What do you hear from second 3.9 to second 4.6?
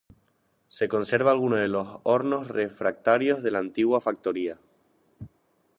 factoría.